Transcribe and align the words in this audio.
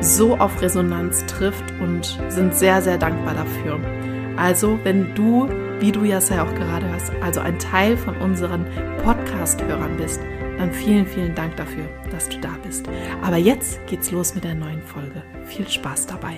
so 0.00 0.36
auf 0.36 0.60
Resonanz 0.60 1.24
trifft 1.26 1.64
und 1.80 2.18
sind 2.28 2.54
sehr, 2.54 2.82
sehr 2.82 2.98
dankbar 2.98 3.34
dafür. 3.34 3.80
Also, 4.36 4.78
wenn 4.84 5.14
du, 5.14 5.48
wie 5.80 5.92
du 5.92 6.04
ja 6.04 6.18
auch 6.18 6.54
gerade 6.54 6.88
hörst, 6.90 7.12
also 7.22 7.40
ein 7.40 7.58
Teil 7.58 7.96
von 7.96 8.16
unseren 8.18 8.66
Podcast-Hörern 9.02 9.96
bist, 9.96 10.20
dann 10.58 10.72
vielen, 10.72 11.06
vielen 11.06 11.34
Dank 11.34 11.56
dafür, 11.56 11.84
dass 12.10 12.28
du 12.28 12.38
da 12.38 12.50
bist. 12.64 12.86
Aber 13.22 13.36
jetzt 13.36 13.78
geht's 13.86 14.10
los 14.10 14.34
mit 14.34 14.44
der 14.44 14.54
neuen 14.54 14.82
Folge. 14.82 15.22
Viel 15.44 15.68
Spaß 15.68 16.06
dabei. 16.06 16.36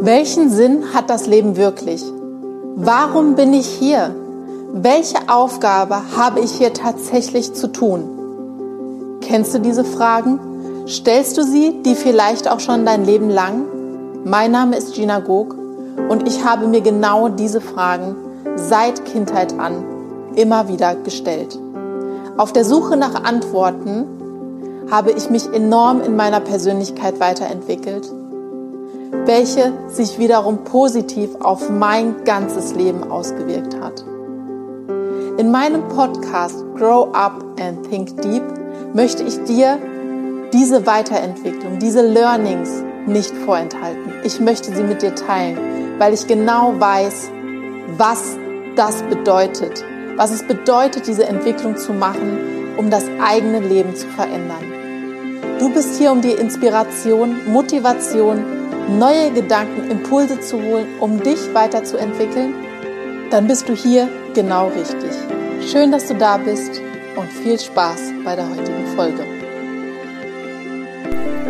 Welchen 0.00 0.50
Sinn 0.50 0.94
hat 0.94 1.10
das 1.10 1.26
Leben 1.26 1.56
wirklich? 1.56 2.04
Warum 2.76 3.34
bin 3.34 3.52
ich 3.54 3.66
hier? 3.66 4.14
Welche 4.72 5.28
Aufgabe 5.28 6.02
habe 6.16 6.40
ich 6.40 6.52
hier 6.52 6.72
tatsächlich 6.72 7.54
zu 7.54 7.72
tun? 7.72 9.18
Kennst 9.22 9.54
du 9.54 9.58
diese 9.58 9.84
Fragen? 9.84 10.38
Stellst 10.88 11.36
du 11.36 11.42
sie, 11.42 11.82
die 11.82 11.96
vielleicht 11.96 12.48
auch 12.48 12.60
schon 12.60 12.86
dein 12.86 13.04
Leben 13.04 13.28
lang? 13.28 13.64
Mein 14.24 14.52
Name 14.52 14.76
ist 14.76 14.94
Gina 14.94 15.18
Gog 15.18 15.56
und 16.08 16.28
ich 16.28 16.44
habe 16.44 16.68
mir 16.68 16.80
genau 16.80 17.28
diese 17.28 17.60
Fragen 17.60 18.14
seit 18.54 19.04
Kindheit 19.04 19.58
an 19.58 19.84
immer 20.36 20.68
wieder 20.68 20.94
gestellt. 20.94 21.58
Auf 22.36 22.52
der 22.52 22.64
Suche 22.64 22.96
nach 22.96 23.24
Antworten 23.24 24.06
habe 24.88 25.10
ich 25.10 25.28
mich 25.28 25.52
enorm 25.52 26.02
in 26.02 26.14
meiner 26.14 26.38
Persönlichkeit 26.38 27.18
weiterentwickelt, 27.18 28.08
welche 29.24 29.72
sich 29.88 30.20
wiederum 30.20 30.58
positiv 30.62 31.30
auf 31.40 31.68
mein 31.68 32.22
ganzes 32.24 32.76
Leben 32.76 33.10
ausgewirkt 33.10 33.80
hat. 33.80 34.04
In 35.36 35.50
meinem 35.50 35.88
Podcast 35.88 36.64
Grow 36.76 37.08
Up 37.12 37.44
and 37.60 37.90
Think 37.90 38.22
Deep 38.22 38.44
möchte 38.94 39.24
ich 39.24 39.42
dir 39.44 39.78
diese 40.52 40.86
Weiterentwicklung, 40.86 41.78
diese 41.78 42.02
Learnings 42.02 42.84
nicht 43.06 43.34
vorenthalten. 43.44 44.12
Ich 44.24 44.40
möchte 44.40 44.74
sie 44.74 44.82
mit 44.82 45.02
dir 45.02 45.14
teilen, 45.14 45.58
weil 45.98 46.14
ich 46.14 46.26
genau 46.26 46.74
weiß, 46.78 47.30
was 47.96 48.36
das 48.74 49.02
bedeutet, 49.04 49.84
was 50.16 50.30
es 50.30 50.46
bedeutet, 50.46 51.06
diese 51.06 51.26
Entwicklung 51.26 51.76
zu 51.76 51.92
machen, 51.92 52.38
um 52.76 52.90
das 52.90 53.04
eigene 53.20 53.60
Leben 53.60 53.94
zu 53.94 54.06
verändern. 54.08 54.64
Du 55.58 55.72
bist 55.72 55.98
hier, 55.98 56.12
um 56.12 56.20
dir 56.20 56.38
Inspiration, 56.38 57.50
Motivation, 57.50 58.44
neue 58.98 59.30
Gedanken, 59.32 59.90
Impulse 59.90 60.40
zu 60.40 60.60
holen, 60.62 60.86
um 61.00 61.22
dich 61.22 61.54
weiterzuentwickeln. 61.54 62.54
Dann 63.30 63.46
bist 63.46 63.68
du 63.68 63.74
hier 63.74 64.08
genau 64.34 64.68
richtig. 64.68 65.10
Schön, 65.66 65.90
dass 65.90 66.06
du 66.06 66.14
da 66.14 66.36
bist 66.36 66.80
und 67.16 67.32
viel 67.32 67.58
Spaß 67.58 68.12
bei 68.24 68.36
der 68.36 68.48
heutigen 68.48 68.86
Folge. 68.94 69.35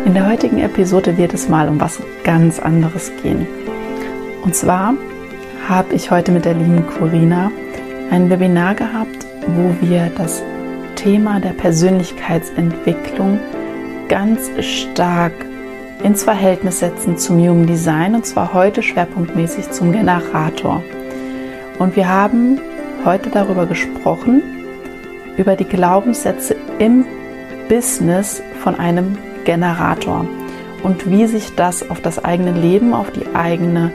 In 0.05 0.13
der 0.13 0.27
heutigen 0.29 0.59
Episode 0.59 1.17
wird 1.17 1.33
es 1.33 1.49
mal 1.49 1.67
um 1.67 1.79
was 1.79 2.01
ganz 2.23 2.59
anderes 2.59 3.11
gehen. 3.21 3.45
Und 4.43 4.55
zwar 4.55 4.93
habe 5.67 5.93
ich 5.93 6.11
heute 6.11 6.31
mit 6.31 6.45
der 6.45 6.53
lieben 6.53 6.85
Corina 6.87 7.51
ein 8.09 8.29
Webinar 8.29 8.75
gehabt, 8.75 9.25
wo 9.47 9.75
wir 9.85 10.09
das 10.17 10.41
Thema 10.95 11.39
der 11.39 11.49
Persönlichkeitsentwicklung 11.49 13.39
ganz 14.07 14.49
stark 14.61 15.33
ins 16.03 16.23
Verhältnis 16.23 16.79
setzen 16.79 17.17
zum 17.17 17.37
Human 17.37 17.67
Design 17.67 18.15
und 18.15 18.25
zwar 18.25 18.53
heute 18.53 18.81
schwerpunktmäßig 18.81 19.71
zum 19.71 19.91
Generator. 19.91 20.83
Und 21.79 21.95
wir 21.95 22.07
haben 22.07 22.59
heute 23.03 23.29
darüber 23.29 23.65
gesprochen, 23.65 24.41
über 25.37 25.55
die 25.55 25.65
Glaubenssätze 25.65 26.55
im 26.79 27.05
Business 27.69 28.41
von 28.63 28.75
einem 28.75 29.17
Generator 29.47 30.27
und 30.83 31.09
wie 31.09 31.25
sich 31.25 31.55
das 31.55 31.89
auf 31.89 31.99
das 32.01 32.23
eigene 32.23 32.51
Leben, 32.51 32.93
auf 32.93 33.09
die 33.09 33.33
eigene 33.33 33.91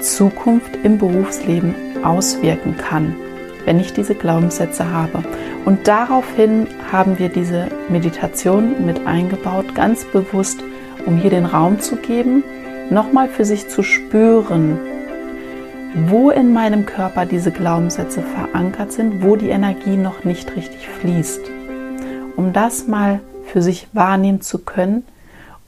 Zukunft 0.00 0.76
im 0.82 0.98
Berufsleben 0.98 1.76
auswirken 2.02 2.76
kann 2.76 3.14
wenn 3.68 3.80
ich 3.80 3.92
diese 3.92 4.14
Glaubenssätze 4.14 4.90
habe. 4.90 5.22
Und 5.66 5.88
daraufhin 5.88 6.66
haben 6.90 7.18
wir 7.18 7.28
diese 7.28 7.68
Meditation 7.90 8.86
mit 8.86 9.06
eingebaut, 9.06 9.74
ganz 9.74 10.06
bewusst, 10.06 10.60
um 11.04 11.18
hier 11.18 11.28
den 11.28 11.44
Raum 11.44 11.78
zu 11.78 11.96
geben, 11.96 12.42
nochmal 12.88 13.28
für 13.28 13.44
sich 13.44 13.68
zu 13.68 13.82
spüren, 13.82 14.78
wo 16.06 16.30
in 16.30 16.54
meinem 16.54 16.86
Körper 16.86 17.26
diese 17.26 17.50
Glaubenssätze 17.50 18.22
verankert 18.22 18.92
sind, 18.92 19.22
wo 19.22 19.36
die 19.36 19.50
Energie 19.50 19.98
noch 19.98 20.24
nicht 20.24 20.56
richtig 20.56 20.88
fließt. 20.88 21.42
Um 22.36 22.54
das 22.54 22.86
mal 22.86 23.20
für 23.48 23.62
sich 23.62 23.88
wahrnehmen 23.92 24.40
zu 24.40 24.58
können 24.58 25.04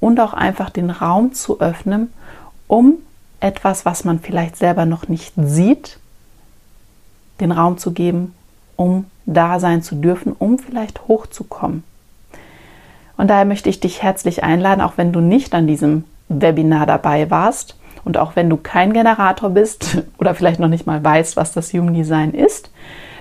und 0.01 0.21
auch 0.21 0.33
einfach 0.33 0.71
den 0.71 0.91
Raum 0.91 1.33
zu 1.33 1.61
öffnen, 1.61 2.13
um 2.67 2.95
etwas, 3.41 3.85
was 3.85 4.05
man 4.05 4.21
vielleicht 4.21 4.57
selber 4.57 4.87
noch 4.87 5.09
nicht 5.09 5.33
sieht, 5.37 5.99
den 7.41 7.53
Raum 7.53 7.79
zu 7.79 7.93
geben, 7.93 8.35
um 8.77 9.07
da 9.27 9.61
sein 9.61 9.83
zu 9.83 9.95
dürfen, 9.95 10.33
um 10.39 10.59
vielleicht 10.59 11.09
hochzukommen. 11.09 11.85
Und 13.17 13.29
daher 13.29 13.45
möchte 13.45 13.69
ich 13.69 13.81
dich 13.81 14.03
herzlich 14.03 14.43
einladen, 14.45 14.81
auch 14.81 14.95
wenn 14.97 15.13
du 15.13 15.21
nicht 15.21 15.55
an 15.55 15.67
diesem 15.67 16.05
Webinar 16.29 16.87
dabei 16.87 17.31
warst 17.31 17.77
und 18.05 18.17
auch 18.17 18.37
wenn 18.37 18.49
du 18.49 18.57
kein 18.57 18.93
Generator 18.93 19.51
bist 19.51 19.99
oder 20.19 20.35
vielleicht 20.35 20.61
noch 20.61 20.69
nicht 20.69 20.87
mal 20.87 21.03
weißt, 21.03 21.37
was 21.37 21.53
das 21.53 21.73
Human 21.73 21.95
Design 21.95 22.33
ist, 22.33 22.71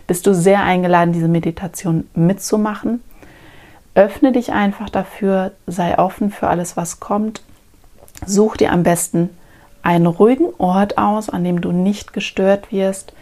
bist 0.08 0.26
du 0.26 0.34
sehr 0.34 0.64
eingeladen, 0.64 1.14
diese 1.14 1.28
Meditation 1.28 2.08
mitzumachen. 2.16 3.02
Öffne 3.96 4.32
dich 4.32 4.52
einfach 4.54 4.90
dafür, 4.90 5.52
sei 5.68 5.98
offen 5.98 6.32
für 6.32 6.48
alles, 6.48 6.78
was 6.78 7.00
kommt. 7.00 7.42
Such 8.26 8.58
dir 8.58 8.72
am 8.72 8.84
besten 8.84 9.30
einen 9.82 10.06
ruhigen 10.06 10.50
Ort 10.58 10.98
aus, 10.98 11.30
an 11.30 11.44
dem 11.44 11.62
du 11.62 11.72
nicht 11.72 12.14
gestört 12.14 12.72
wirst, 12.72 13.14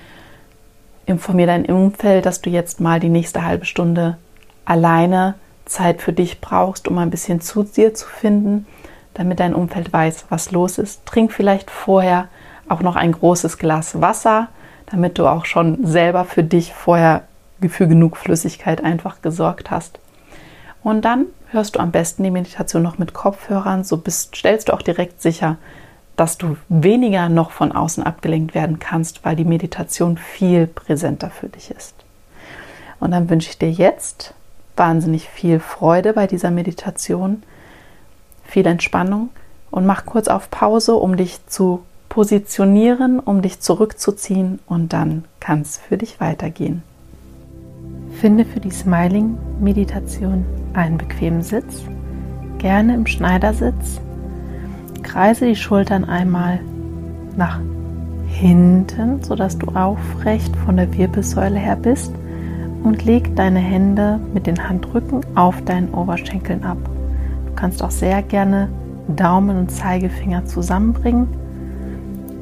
informiere 1.06 1.48
dein 1.48 1.66
Umfeld, 1.66 2.26
dass 2.26 2.42
du 2.42 2.50
jetzt 2.50 2.80
mal 2.80 3.00
die 3.00 3.10
nächste 3.10 3.46
halbe 3.46 3.66
Stunde 3.66 4.18
alleine 4.66 5.36
Zeit 5.66 6.02
für 6.02 6.14
dich 6.14 6.42
brauchst, 6.42 6.88
um 6.88 6.98
ein 6.98 7.10
bisschen 7.10 7.42
zu 7.42 7.64
dir 7.64 7.94
zu 7.94 8.08
finden, 8.08 8.66
damit 9.14 9.40
dein 9.40 9.56
Umfeld 9.56 9.92
weiß, 9.92 10.26
was 10.30 10.52
los 10.52 10.78
ist. 10.78 11.06
Trink 11.06 11.32
vielleicht 11.32 11.72
vorher 11.72 12.28
auch 12.70 12.82
noch 12.82 12.96
ein 12.96 13.14
großes 13.14 13.58
Glas 13.58 14.02
Wasser, 14.02 14.50
damit 14.88 15.18
du 15.18 15.28
auch 15.28 15.46
schon 15.46 15.86
selber 15.86 16.26
für 16.26 16.44
dich 16.44 16.74
vorher 16.74 17.24
für 17.68 17.88
genug 17.88 18.18
Flüssigkeit 18.18 18.84
einfach 18.84 19.22
gesorgt 19.22 19.72
hast. 19.72 20.00
Und 20.84 21.04
dann 21.04 21.26
hörst 21.52 21.76
du 21.76 21.80
am 21.80 21.92
besten 21.92 22.24
die 22.24 22.32
Meditation 22.32 22.84
noch 22.84 22.98
mit 22.98 23.14
Kopfhörern, 23.14 23.84
so 23.84 23.98
bist, 23.98 24.36
stellst 24.36 24.70
du 24.70 24.74
auch 24.74 24.82
direkt 24.82 25.22
sicher, 25.22 25.58
dass 26.16 26.38
du 26.38 26.58
weniger 26.68 27.30
noch 27.30 27.52
von 27.52 27.72
außen 27.72 28.04
abgelenkt 28.04 28.56
werden 28.56 28.80
kannst, 28.80 29.24
weil 29.24 29.36
die 29.36 29.46
Meditation 29.46 30.18
viel 30.18 30.68
präsenter 30.68 31.30
für 31.30 31.48
dich 31.48 31.72
ist. 31.72 31.94
Und 33.00 33.12
dann 33.12 33.30
wünsche 33.30 33.50
ich 33.50 33.58
dir 33.58 33.72
jetzt 33.72 34.34
wahnsinnig 34.76 35.30
viel 35.30 35.60
Freude 35.60 36.14
bei 36.14 36.28
dieser 36.28 36.52
Meditation, 36.52 37.44
viel 38.44 38.66
Entspannung 38.66 39.30
und 39.70 39.86
mach 39.86 40.06
kurz 40.06 40.28
auf 40.28 40.50
Pause, 40.50 40.96
um 40.96 41.18
dich 41.18 41.46
zu 41.48 41.84
positionieren, 42.10 43.20
um 43.20 43.42
dich 43.42 43.60
zurückzuziehen 43.60 44.60
und 44.66 44.94
dann 44.94 45.26
kann 45.40 45.62
es 45.62 45.78
für 45.78 45.98
dich 45.98 46.20
weitergehen. 46.20 46.82
Finde 48.20 48.46
für 48.46 48.60
die 48.60 48.72
Smiling-Meditation 48.72 50.44
einen 50.74 50.98
bequemen 50.98 51.44
Sitz, 51.44 51.84
gerne 52.58 52.96
im 52.96 53.06
Schneidersitz 53.06 54.02
Kreise 55.04 55.46
die 55.46 55.56
Schultern 55.56 56.04
einmal 56.04 56.60
nach 57.38 57.60
hinten, 58.28 59.24
sodass 59.24 59.58
du 59.58 59.68
aufrecht 59.68 60.56
von 60.58 60.78
der 60.78 60.92
Wirbelsäule 60.98 61.60
her 61.60 61.76
bist 61.76 62.12
und 62.84 63.06
leg 63.06 63.36
deine 63.36 63.60
Hände 63.60 64.20
mit 64.34 64.48
den 64.48 64.68
Handrücken 64.68 65.22
auf 65.36 65.64
deinen 65.66 65.94
Oberschenkeln 65.94 66.64
ab. 66.64 66.78
Du 67.46 67.54
kannst 67.56 67.84
auch 67.84 67.92
sehr 67.92 68.22
gerne 68.24 68.68
Daumen 69.16 69.58
und 69.58 69.72
Zeigefinger 69.72 70.46
zusammenbringen 70.46 71.28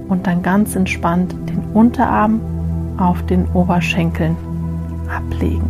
und 0.08 0.26
dann 0.26 0.42
ganz 0.42 0.76
entspannt 0.76 1.36
den 1.50 1.60
Unterarm 1.74 2.40
auf 2.98 3.26
den 3.26 3.46
Oberschenkeln 3.54 4.38
ablegen. 5.10 5.70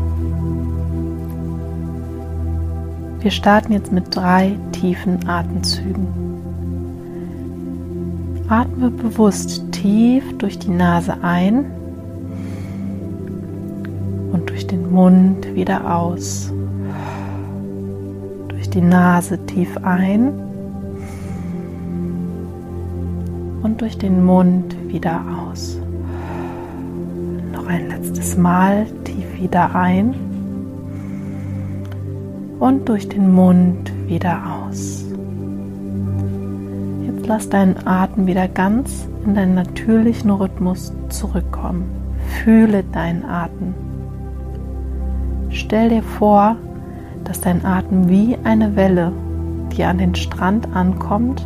Wir 3.20 3.32
starten 3.32 3.74
jetzt 3.74 3.92
mit 3.92 4.16
drei 4.16 4.56
tiefen 4.72 5.28
Atemzügen. 5.28 6.08
Atme 8.48 8.92
bewusst 8.92 9.64
tief 9.72 10.24
durch 10.38 10.60
die 10.60 10.70
Nase 10.70 11.16
ein 11.24 11.66
und 14.32 14.48
durch 14.48 14.68
den 14.68 14.92
Mund 14.92 15.56
wieder 15.56 15.96
aus. 15.96 16.54
Durch 18.50 18.70
die 18.70 18.82
Nase 18.82 19.44
tief 19.48 19.76
ein 19.82 20.32
und 23.64 23.82
durch 23.82 23.98
den 23.98 24.24
Mund 24.24 24.76
wieder 24.88 25.22
aus. 25.50 25.80
Noch 27.52 27.66
ein 27.66 27.88
letztes 27.88 28.38
Mal 28.38 28.86
tief 29.04 29.25
wieder 29.36 29.76
ein 29.76 30.16
und 32.60 32.88
durch 32.90 33.08
den 33.10 33.34
Mund 33.34 33.92
wieder 34.08 34.42
aus. 34.68 35.06
Jetzt 37.06 37.28
lass 37.28 37.50
deinen 37.50 37.76
Atem 37.86 38.28
wieder 38.28 38.48
ganz 38.48 39.08
in 39.26 39.36
deinen 39.36 39.56
natürlichen 39.56 40.32
Rhythmus 40.32 40.94
zurückkommen. 41.10 41.86
Fühle 42.44 42.84
deinen 42.92 43.24
Atem. 43.24 43.74
Stell 45.50 45.90
dir 45.90 46.04
vor, 46.04 46.58
dass 47.24 47.42
dein 47.42 47.66
Atem 47.66 48.10
wie 48.10 48.38
eine 48.44 48.76
Welle, 48.76 49.12
die 49.76 49.84
an 49.84 49.98
den 49.98 50.16
Strand 50.16 50.68
ankommt, 50.76 51.46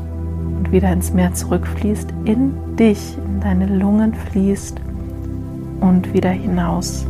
und 0.57 0.71
wieder 0.73 0.91
ins 0.91 1.13
Meer 1.13 1.33
zurückfließt, 1.33 2.09
in 2.25 2.53
dich, 2.75 3.17
in 3.25 3.39
deine 3.39 3.65
Lungen 3.65 4.13
fließt 4.13 4.77
und 5.79 6.13
wieder 6.13 6.31
hinaus. 6.31 7.05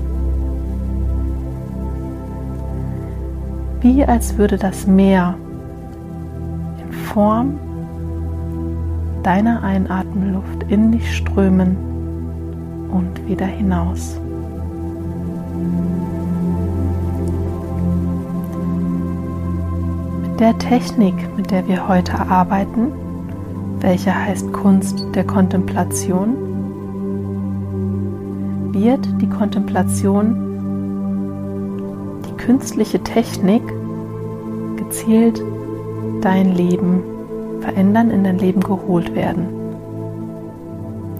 Wie 3.82 4.04
als 4.04 4.38
würde 4.38 4.58
das 4.58 4.88
Meer 4.88 5.36
in 6.82 6.92
Form 6.92 7.58
deiner 9.24 9.64
Einatmenluft 9.64 10.64
in 10.68 10.92
dich 10.92 11.16
strömen 11.16 11.78
und 12.92 13.26
wieder 13.28 13.46
hinaus. 13.46 14.20
Mit 20.24 20.40
der 20.42 20.58
Technik, 20.58 21.16
mit 21.38 21.52
der 21.52 21.68
wir 21.68 21.88
heute 21.88 22.20
arbeiten, 22.20 22.92
welche 23.80 24.14
heißt 24.14 24.52
Kunst 24.52 25.06
der 25.16 25.24
Kontemplation, 25.24 26.36
wird 28.74 29.08
die 29.22 29.30
Kontemplation, 29.30 30.49
künstliche 32.50 33.00
Technik, 33.04 33.62
gezielt 34.76 35.40
dein 36.22 36.56
Leben 36.56 37.04
verändern, 37.60 38.10
in 38.10 38.24
dein 38.24 38.40
Leben 38.40 38.62
geholt 38.62 39.14
werden. 39.14 39.46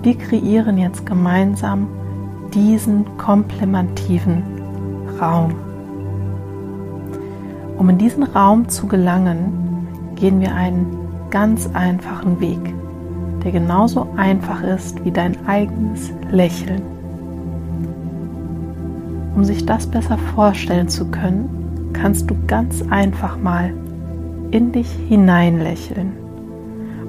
Wir 0.02 0.18
kreieren 0.18 0.80
jetzt 0.80 1.06
gemeinsam 1.06 1.88
diesen 2.52 3.06
komplementativen 3.20 4.42
Raum. 5.22 5.54
Um 7.78 7.90
in 7.90 8.00
diesen 8.00 8.24
Raum 8.24 8.68
zu 8.68 8.88
gelangen, 8.88 9.88
gehen 10.16 10.42
wir 10.42 10.56
einen 10.56 10.98
ganz 11.30 11.70
einfachen 11.76 12.40
Weg, 12.40 12.74
der 13.44 13.52
genauso 13.52 14.08
einfach 14.18 14.64
ist 14.64 15.06
wie 15.06 15.12
dein 15.12 15.38
eigenes 15.46 16.12
Lächeln. 16.32 16.99
Um 19.40 19.46
sich 19.46 19.66
das 19.66 19.88
besser 19.88 20.18
vorstellen 20.36 20.90
zu 20.90 21.06
können, 21.12 21.92
kannst 21.94 22.30
du 22.30 22.36
ganz 22.46 22.84
einfach 22.90 23.38
mal 23.38 23.74
in 24.52 24.74
dich 24.74 24.92
hinein 25.08 25.62
lächeln. 25.62 26.12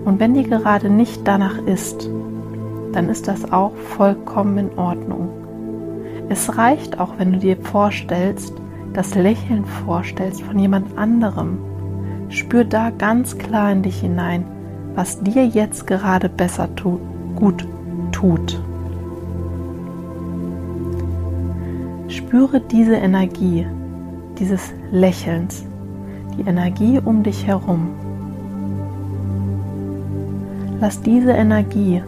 Und 0.04 0.20
wenn 0.20 0.34
dir 0.34 0.44
gerade 0.44 0.90
nicht 0.90 1.26
danach 1.26 1.58
ist, 1.66 2.08
dann 2.92 3.08
ist 3.08 3.26
das 3.26 3.50
auch 3.50 3.74
vollkommen 3.74 4.58
in 4.58 4.78
Ordnung. 4.78 5.28
Es 6.28 6.56
reicht 6.56 7.00
auch, 7.00 7.14
wenn 7.18 7.32
du 7.32 7.38
dir 7.40 7.56
vorstellst, 7.56 8.54
das 8.92 9.16
Lächeln 9.16 9.64
vorstellst 9.64 10.42
von 10.42 10.56
jemand 10.56 10.96
anderem 10.96 11.58
Spür 12.28 12.62
da 12.62 12.90
ganz 12.90 13.38
klar 13.38 13.72
in 13.72 13.82
dich 13.82 13.98
hinein, 13.98 14.44
was 14.94 15.20
dir 15.20 15.48
jetzt 15.48 15.88
gerade 15.88 16.28
besser 16.28 16.72
tut, 16.76 17.00
gut 17.34 17.66
tut. 18.12 18.62
Spüre 22.30 22.60
diese 22.60 22.94
Energie, 22.94 23.66
dieses 24.38 24.72
Lächelns, 24.92 25.66
die 26.38 26.48
Energie 26.48 27.00
um 27.04 27.24
dich 27.24 27.44
herum. 27.44 27.88
Lass 30.80 31.02
diese 31.02 31.32
Energie 31.32 32.00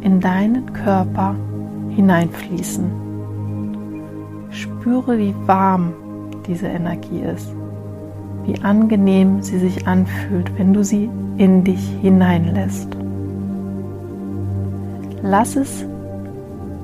in 0.00 0.20
deinen 0.20 0.72
Körper 0.72 1.36
hineinfließen. 1.90 2.90
Spüre, 4.48 5.18
wie 5.18 5.34
warm 5.46 5.92
diese 6.46 6.68
Energie 6.68 7.20
ist 7.20 7.52
wie 8.44 8.60
angenehm 8.62 9.40
sie 9.42 9.58
sich 9.58 9.86
anfühlt, 9.86 10.50
wenn 10.58 10.72
du 10.72 10.82
sie 10.82 11.08
in 11.36 11.62
dich 11.62 11.88
hineinlässt. 12.00 12.88
Lass 15.22 15.54
es 15.56 15.84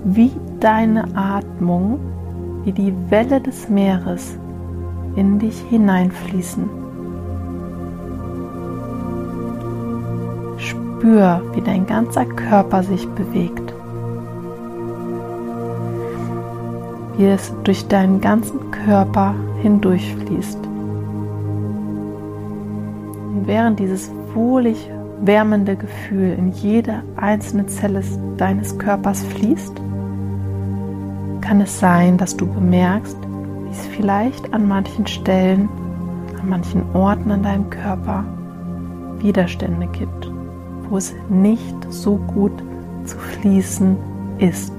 wie 0.05 0.31
deine 0.61 1.05
Atmung, 1.17 1.99
wie 2.65 2.73
die 2.73 2.93
Welle 3.11 3.41
des 3.41 3.69
Meeres 3.69 4.39
in 5.17 5.39
dich 5.39 5.59
hineinfließen. 5.71 6.69
Spür, 10.59 11.43
wie 11.55 11.61
dein 11.61 11.87
ganzer 11.87 12.25
Körper 12.25 12.83
sich 12.83 13.09
bewegt. 13.11 13.73
Wie 17.17 17.27
es 17.27 17.53
durch 17.65 17.87
deinen 17.89 18.21
ganzen 18.21 18.71
Körper 18.71 19.35
hindurchfließt 19.63 20.69
während 23.49 23.79
dieses 23.81 24.13
wohlig 24.35 24.91
wärmende 25.21 25.75
Gefühl 25.75 26.37
in 26.39 26.53
jede 26.53 27.03
einzelne 27.17 27.67
Zelle 27.67 28.03
deines 28.37 28.79
Körpers 28.79 29.25
fließt, 29.25 29.73
kann 31.49 31.63
es 31.63 31.81
sein, 31.81 32.19
dass 32.19 32.37
du 32.37 32.47
bemerkst, 32.47 33.17
wie 33.65 33.71
es 33.71 33.87
vielleicht 33.97 34.53
an 34.53 34.69
manchen 34.69 35.07
Stellen, 35.07 35.67
an 36.39 36.51
manchen 36.51 36.83
Orten 36.93 37.31
an 37.31 37.43
deinem 37.43 37.71
Körper 37.71 38.23
Widerstände 39.21 39.87
gibt, 39.87 40.31
wo 40.91 40.99
es 40.99 41.15
nicht 41.31 41.75
so 41.89 42.17
gut 42.17 42.53
zu 43.07 43.17
fließen 43.17 43.97
ist. 44.37 44.75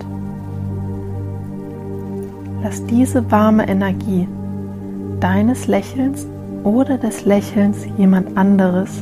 Lass 2.61 2.85
diese 2.85 3.31
warme 3.31 3.67
Energie 3.67 4.27
deines 5.19 5.65
Lächelns 5.65 6.27
oder 6.63 6.99
des 6.99 7.25
Lächelns 7.25 7.87
jemand 7.97 8.37
anderes 8.37 9.01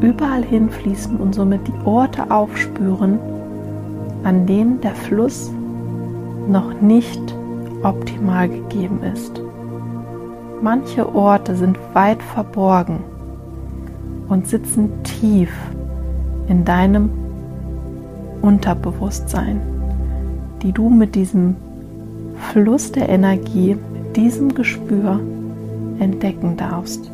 überall 0.00 0.42
hinfließen 0.42 1.16
und 1.16 1.32
somit 1.32 1.60
die 1.68 1.86
Orte 1.86 2.28
aufspüren, 2.28 3.20
an 4.22 4.46
denen 4.46 4.80
der 4.80 4.94
Fluss 4.94 5.50
noch 6.48 6.80
nicht 6.80 7.20
optimal 7.82 8.48
gegeben 8.48 9.00
ist. 9.02 9.40
Manche 10.62 11.14
Orte 11.14 11.56
sind 11.56 11.78
weit 11.94 12.22
verborgen 12.22 12.98
und 14.28 14.46
sitzen 14.46 15.02
tief 15.02 15.52
in 16.48 16.64
deinem 16.64 17.10
Unterbewusstsein, 18.42 19.60
die 20.62 20.72
du 20.72 20.88
mit 20.88 21.14
diesem 21.14 21.56
Fluss 22.52 22.92
der 22.92 23.08
Energie 23.08 23.76
diesem 24.16 24.54
Gespür 24.54 25.20
entdecken 25.98 26.56
darfst. 26.56 27.10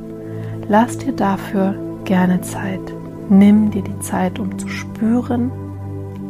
Lass 0.68 0.98
dir 0.98 1.12
dafür 1.12 1.74
gerne 2.04 2.40
Zeit. 2.40 2.80
Nimm 3.28 3.70
dir 3.70 3.82
die 3.82 3.98
Zeit, 4.00 4.38
um 4.38 4.56
zu 4.58 4.68
spüren, 4.68 5.50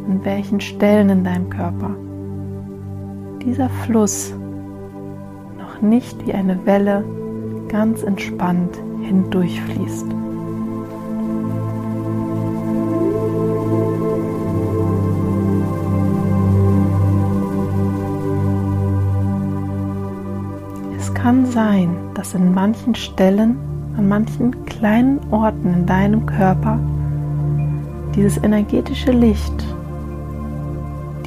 an 0.07 0.23
welchen 0.23 0.61
Stellen 0.61 1.09
in 1.09 1.23
deinem 1.23 1.49
Körper 1.49 1.95
dieser 3.41 3.69
Fluss 3.69 4.33
noch 5.57 5.81
nicht 5.81 6.25
wie 6.25 6.33
eine 6.33 6.65
Welle 6.65 7.03
ganz 7.67 8.03
entspannt 8.03 8.77
hindurchfließt. 9.01 10.05
Es 20.97 21.13
kann 21.13 21.45
sein, 21.45 21.95
dass 22.13 22.33
in 22.33 22.53
manchen 22.53 22.95
Stellen, 22.95 23.57
an 23.97 24.07
manchen 24.07 24.65
kleinen 24.65 25.19
Orten 25.31 25.73
in 25.73 25.85
deinem 25.85 26.25
Körper 26.25 26.79
dieses 28.15 28.37
energetische 28.37 29.11
Licht 29.11 29.76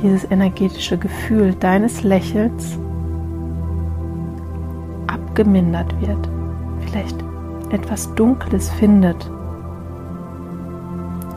dieses 0.03 0.31
energetische 0.31 0.99
Gefühl 0.99 1.55
deines 1.55 2.03
Lächelns 2.03 2.79
abgemindert 5.07 5.95
wird, 6.01 6.29
vielleicht 6.81 7.17
etwas 7.71 8.15
Dunkles 8.15 8.71
findet. 8.71 9.29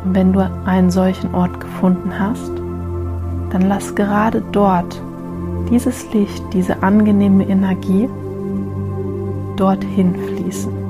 Und 0.04 0.16
wenn 0.16 0.34
du 0.34 0.40
einen 0.66 0.92
solchen 0.92 1.34
Ort 1.34 1.60
gefunden 1.60 2.12
hast, 2.18 2.52
dann 3.52 3.64
lass 3.68 3.94
gerade 3.96 4.42
dort 4.52 5.02
dieses 5.70 6.12
Licht, 6.14 6.44
diese 6.54 6.82
angenehme 6.84 7.48
Energie 7.48 8.10
dorthin 9.56 10.16
fließen. 10.16 10.83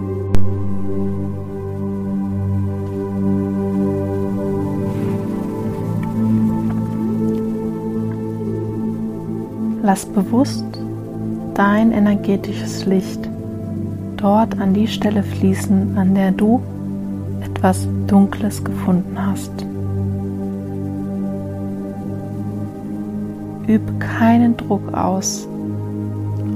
Lass 9.93 10.07
bewusst 10.07 10.65
dein 11.53 11.91
energetisches 11.91 12.87
Licht 12.87 13.29
dort 14.17 14.59
an 14.59 14.73
die 14.73 14.87
Stelle 14.87 15.21
fließen, 15.21 15.95
an 15.95 16.15
der 16.15 16.31
du 16.31 16.63
etwas 17.41 17.87
Dunkles 18.07 18.63
gefunden 18.63 19.15
hast. 19.15 19.51
Üb 23.67 23.83
keinen 23.99 24.57
Druck 24.57 24.91
aus 24.95 25.47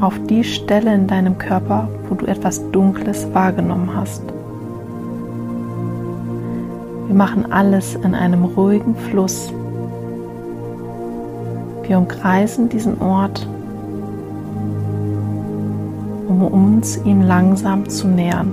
auf 0.01 0.15
die 0.27 0.43
Stelle 0.43 0.95
in 0.95 1.05
deinem 1.05 1.37
Körper, 1.37 1.89
wo 2.09 2.15
du 2.15 2.25
etwas 2.25 2.59
Dunkles 2.71 3.27
wahrgenommen 3.35 3.91
hast. 3.95 4.23
Wir 7.05 7.15
machen 7.15 7.51
alles 7.51 7.93
in 8.03 8.15
einem 8.15 8.45
ruhigen 8.45 8.95
Fluss 8.95 9.53
wir 11.87 11.97
umkreisen 11.97 12.69
diesen 12.69 13.01
Ort, 13.01 13.47
um 16.27 16.41
uns 16.41 16.97
ihm 17.05 17.21
langsam 17.21 17.87
zu 17.89 18.07
nähern. 18.07 18.51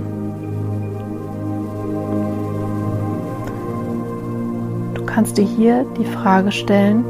Du 4.93 5.05
kannst 5.05 5.37
dir 5.37 5.45
hier 5.45 5.85
die 5.97 6.05
Frage 6.05 6.51
stellen, 6.51 7.03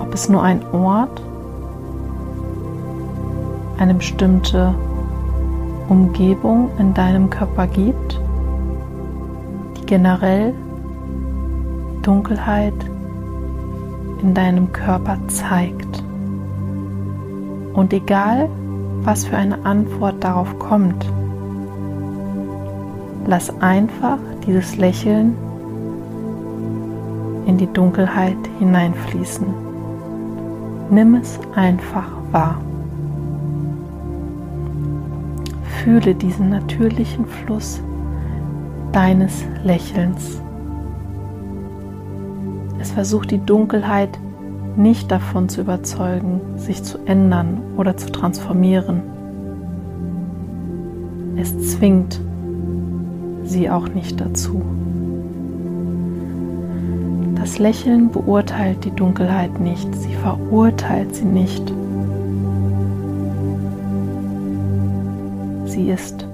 ob 0.00 0.14
es 0.14 0.28
nur 0.28 0.42
ein 0.42 0.60
Ort, 0.72 1.20
eine 3.78 3.94
bestimmte 3.94 4.74
Umgebung 5.88 6.70
in 6.78 6.94
deinem 6.94 7.30
Körper 7.30 7.66
gibt, 7.66 8.20
die 9.76 9.86
generell 9.86 10.54
Dunkelheit 12.06 12.72
in 14.22 14.32
deinem 14.32 14.70
Körper 14.70 15.18
zeigt. 15.26 16.04
Und 17.74 17.92
egal, 17.92 18.48
was 19.02 19.24
für 19.24 19.36
eine 19.36 19.64
Antwort 19.66 20.22
darauf 20.22 20.56
kommt, 20.60 21.04
lass 23.26 23.50
einfach 23.60 24.18
dieses 24.46 24.76
Lächeln 24.76 25.36
in 27.46 27.58
die 27.58 27.72
Dunkelheit 27.72 28.38
hineinfließen. 28.60 29.46
Nimm 30.90 31.16
es 31.16 31.40
einfach 31.56 32.08
wahr. 32.30 32.60
Fühle 35.82 36.14
diesen 36.14 36.50
natürlichen 36.50 37.26
Fluss 37.26 37.80
deines 38.92 39.44
Lächelns. 39.64 40.40
Versucht 42.96 43.30
die 43.30 43.44
Dunkelheit 43.44 44.18
nicht 44.74 45.10
davon 45.10 45.50
zu 45.50 45.60
überzeugen, 45.60 46.40
sich 46.56 46.82
zu 46.82 46.96
ändern 47.04 47.60
oder 47.76 47.98
zu 47.98 48.10
transformieren. 48.10 49.02
Es 51.36 51.72
zwingt 51.72 52.18
sie 53.44 53.68
auch 53.68 53.88
nicht 53.88 54.18
dazu. 54.18 54.62
Das 57.34 57.58
Lächeln 57.58 58.10
beurteilt 58.10 58.82
die 58.86 58.92
Dunkelheit 58.92 59.60
nicht, 59.60 59.94
sie 59.94 60.14
verurteilt 60.14 61.14
sie 61.14 61.26
nicht. 61.26 61.70
Sie 65.66 65.90
ist 65.90 66.26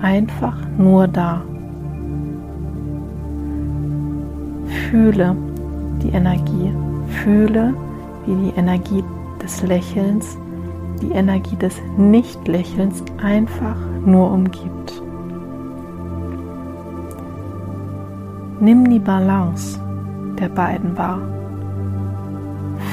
einfach 0.00 0.56
nur 0.76 1.06
da. 1.06 1.42
Fühle, 4.90 5.36
Energie. 6.12 6.72
Fühle, 7.22 7.74
wie 8.26 8.34
die 8.34 8.56
Energie 8.56 9.04
des 9.42 9.62
Lächelns, 9.62 10.38
die 11.00 11.10
Energie 11.10 11.56
des 11.56 11.76
Nicht-Lächelns 11.96 13.02
einfach 13.22 13.76
nur 14.04 14.30
umgibt. 14.30 15.02
Nimm 18.60 18.88
die 18.88 19.00
Balance 19.00 19.80
der 20.38 20.48
beiden 20.48 20.96
wahr. 20.96 21.18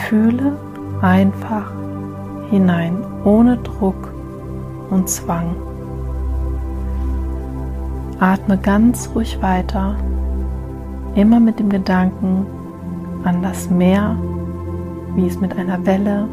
Fühle 0.08 0.58
einfach 1.02 1.72
hinein, 2.50 2.98
ohne 3.24 3.58
Druck 3.58 4.12
und 4.90 5.08
Zwang. 5.08 5.56
Atme 8.20 8.58
ganz 8.58 9.10
ruhig 9.14 9.42
weiter, 9.42 9.96
immer 11.16 11.40
mit 11.40 11.60
dem 11.60 11.70
Gedanken, 11.70 12.46
an 13.24 13.42
das 13.42 13.70
Meer, 13.70 14.18
wie 15.16 15.28
es 15.28 15.40
mit 15.40 15.56
einer 15.58 15.86
Welle 15.86 16.28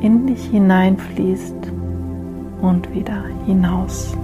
in 0.00 0.26
dich 0.26 0.44
hineinfließt 0.46 1.72
und 2.60 2.94
wieder 2.94 3.24
hinaus. 3.44 4.16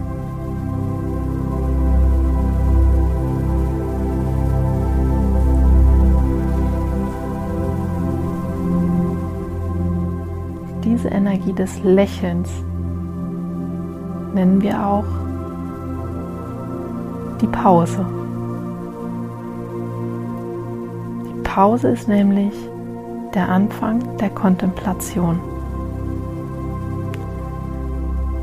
Diese 10.85 11.09
Energie 11.09 11.53
des 11.53 11.83
Lächelns 11.83 12.51
nennen 14.35 14.61
wir 14.61 14.85
auch 14.85 15.05
die 17.41 17.47
Pause. 17.47 18.05
Pause 21.55 21.89
ist 21.89 22.09
nämlich 22.09 22.55
der 23.35 23.51
Anfang 23.51 24.17
der 24.17 24.31
Kontemplation. 24.31 25.39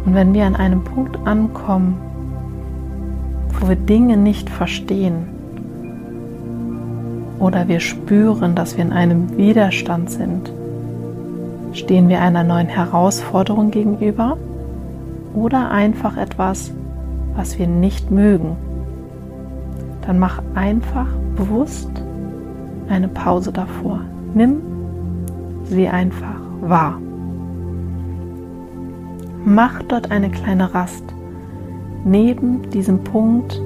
Und 0.05 0.13
wenn 0.13 0.31
wir 0.35 0.45
an 0.45 0.55
einem 0.55 0.83
Punkt 0.83 1.17
ankommen, 1.25 1.97
wo 3.59 3.67
wir 3.67 3.77
Dinge 3.77 4.15
nicht 4.15 4.47
verstehen 4.47 5.27
oder 7.39 7.67
wir 7.67 7.79
spüren, 7.79 8.53
dass 8.53 8.77
wir 8.77 8.85
in 8.85 8.93
einem 8.93 9.35
Widerstand 9.37 10.11
sind, 10.11 10.51
stehen 11.73 12.09
wir 12.09 12.21
einer 12.21 12.43
neuen 12.43 12.67
Herausforderung 12.67 13.71
gegenüber 13.71 14.37
oder 15.33 15.71
einfach 15.71 16.15
etwas, 16.15 16.71
was 17.35 17.57
wir 17.57 17.65
nicht 17.65 18.11
mögen, 18.11 18.55
dann 20.05 20.19
mach 20.19 20.43
einfach 20.53 21.07
bewusst 21.35 21.89
eine 22.89 23.07
Pause 23.07 23.51
davor. 23.51 24.01
Nimm 24.33 24.61
sie 25.65 25.87
einfach 25.87 26.39
wahr. 26.61 26.99
Mach 29.45 29.81
dort 29.83 30.11
eine 30.11 30.29
kleine 30.29 30.73
Rast 30.73 31.03
neben 32.03 32.69
diesem 32.69 33.03
Punkt, 33.03 33.61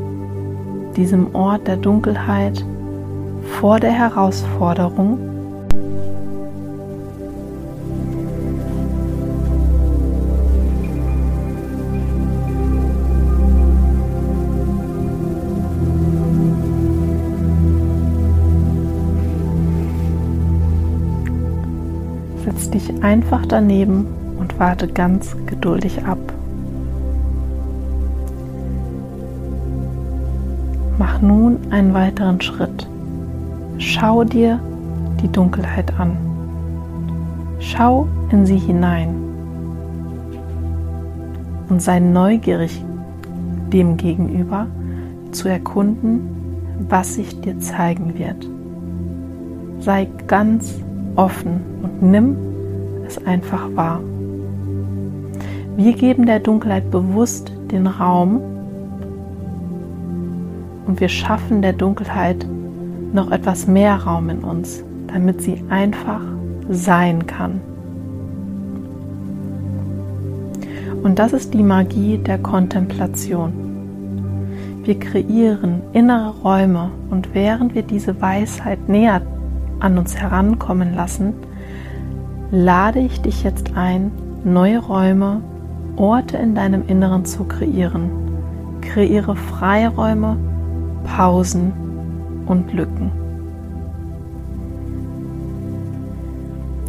diesem 0.96 1.34
Ort 1.34 1.68
der 1.68 1.77
Dunkelheit 1.77 2.65
vor 3.60 3.80
der 3.80 3.92
Herausforderung 3.92 5.33
dich 22.84 23.04
einfach 23.04 23.46
daneben 23.46 24.06
und 24.40 24.60
warte 24.60 24.88
ganz 24.88 25.36
geduldig 25.46 26.06
ab. 26.06 26.18
Mach 30.98 31.22
nun 31.22 31.58
einen 31.72 31.94
weiteren 31.94 32.42
Schritt. 32.42 32.88
Schau 33.78 34.24
dir 34.24 34.60
die 35.22 35.32
Dunkelheit 35.32 36.00
an. 36.00 36.18
Schau 37.60 38.08
in 38.32 38.46
sie 38.46 38.58
hinein 38.58 39.16
und 41.70 41.82
sei 41.82 42.00
neugierig 42.00 42.84
dem 43.72 43.98
gegenüber 43.98 44.68
zu 45.32 45.48
erkunden, 45.48 46.22
was 46.90 47.16
sich 47.16 47.40
dir 47.42 47.60
zeigen 47.60 48.18
wird. 48.18 48.48
Sei 49.80 50.08
ganz 50.28 50.75
offen 51.16 51.62
und 51.82 52.04
nimm 52.04 52.52
es 53.17 53.25
einfach 53.25 53.75
wahr. 53.75 54.00
Wir 55.75 55.93
geben 55.93 56.25
der 56.25 56.39
Dunkelheit 56.39 56.91
bewusst 56.91 57.51
den 57.72 57.88
Raum 57.88 58.41
und 60.86 61.00
wir 61.00 61.10
schaffen 61.10 61.62
der 61.62 61.74
Dunkelheit 61.74 62.46
noch 63.13 63.32
etwas 63.32 63.67
mehr 63.67 63.96
Raum 63.96 64.29
in 64.29 64.39
uns, 64.39 64.84
damit 65.08 65.41
sie 65.41 65.63
einfach 65.70 66.22
sein 66.70 67.25
kann. 67.25 67.62
Und 71.03 71.20
das 71.20 71.34
ist 71.34 71.53
die 71.53 71.63
Magie 71.63 72.17
der 72.17 72.38
Kontemplation. 72.38 73.51
Wir 74.84 75.00
kreieren 75.00 75.82
innere 75.93 76.34
Räume 76.41 76.91
und 77.10 77.34
während 77.34 77.75
wir 77.75 77.84
diese 77.84 78.22
Weisheit 78.22 78.89
näher 78.89 79.22
an 79.79 79.98
uns 79.98 80.15
herankommen 80.15 80.96
lassen, 80.96 81.34
lade 82.53 83.00
ich 83.00 83.19
dich 83.19 83.43
jetzt 83.43 83.75
ein, 83.75 84.12
neue 84.43 84.77
Räume, 84.77 85.41
Orte 85.95 86.38
in 86.38 86.53
deinem 86.53 86.88
Inneren 86.88 87.25
zu 87.25 87.45
kreieren. 87.45 88.12
Kreiere 88.79 89.36
Freiräume, 89.36 90.38
Pausen 91.03 91.74
und 92.45 92.72
Lücken. 92.72 93.12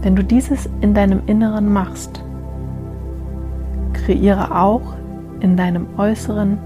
Wenn 0.03 0.15
du 0.15 0.23
dieses 0.23 0.69
in 0.83 0.93
deinem 0.93 1.23
Inneren 1.27 1.73
machst, 1.73 2.23
kreiere 3.95 4.55
auch 4.55 4.83
in 5.41 5.57
deinem 5.57 5.87
Äußeren 5.97 6.59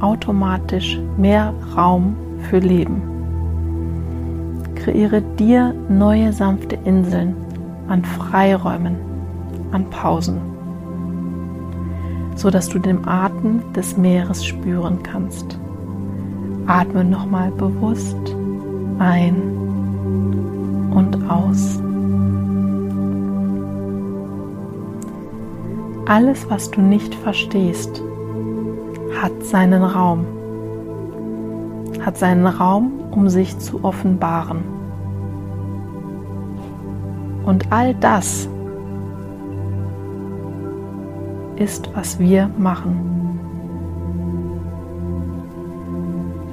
automatisch 0.00 1.00
mehr 1.16 1.54
Raum 1.74 2.14
für 2.50 2.58
Leben. 2.58 3.00
Kreiere 4.74 5.22
dir 5.38 5.74
neue 5.88 6.34
sanfte 6.34 6.76
Inseln 6.84 7.34
an 7.92 8.04
Freiräumen, 8.06 8.96
an 9.70 9.90
Pausen, 9.90 10.40
so 12.36 12.48
dass 12.48 12.70
du 12.70 12.78
den 12.78 13.06
Atem 13.06 13.60
des 13.74 13.98
Meeres 13.98 14.42
spüren 14.46 15.02
kannst. 15.02 15.58
Atme 16.66 17.04
nochmal 17.04 17.50
bewusst 17.50 18.16
ein 18.98 19.34
und 20.94 21.18
aus. 21.28 21.82
Alles, 26.06 26.48
was 26.48 26.70
du 26.70 26.80
nicht 26.80 27.14
verstehst, 27.14 28.02
hat 29.20 29.44
seinen 29.44 29.82
Raum, 29.82 30.24
hat 32.00 32.16
seinen 32.16 32.46
Raum, 32.46 32.90
um 33.10 33.28
sich 33.28 33.58
zu 33.58 33.84
offenbaren. 33.84 34.81
Und 37.44 37.70
all 37.70 37.94
das 37.94 38.48
ist, 41.56 41.90
was 41.94 42.18
wir 42.18 42.50
machen. 42.58 43.12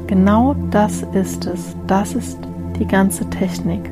Genau 0.08 0.56
das 0.72 1.04
ist 1.14 1.46
es. 1.46 1.76
Das 1.88 2.16
ist 2.16 2.40
die 2.80 2.88
ganze 2.88 3.30
Technik. 3.30 3.92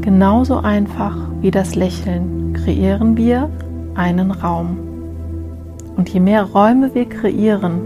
Genauso 0.00 0.58
einfach 0.58 1.16
wie 1.40 1.50
das 1.50 1.74
Lächeln 1.74 2.54
kreieren 2.54 3.16
wir 3.16 3.50
einen 3.94 4.30
Raum. 4.30 4.78
Und 5.96 6.08
je 6.08 6.20
mehr 6.20 6.44
Räume 6.44 6.94
wir 6.94 7.08
kreieren, 7.08 7.80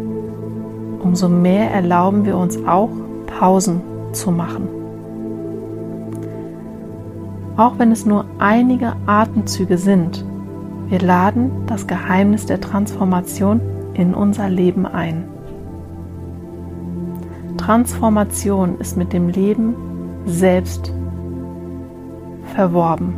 umso 1.00 1.28
mehr 1.28 1.70
erlauben 1.70 2.24
wir 2.24 2.36
uns 2.36 2.58
auch 2.66 2.90
Pausen 3.26 3.80
zu 4.12 4.30
machen. 4.30 4.77
Auch 7.58 7.76
wenn 7.76 7.90
es 7.90 8.06
nur 8.06 8.24
einige 8.38 8.94
Atemzüge 9.06 9.78
sind, 9.78 10.24
wir 10.86 11.00
laden 11.00 11.50
das 11.66 11.88
Geheimnis 11.88 12.46
der 12.46 12.60
Transformation 12.60 13.60
in 13.94 14.14
unser 14.14 14.48
Leben 14.48 14.86
ein. 14.86 15.24
Transformation 17.56 18.78
ist 18.78 18.96
mit 18.96 19.12
dem 19.12 19.28
Leben 19.28 19.74
selbst 20.24 20.92
verworben. 22.54 23.14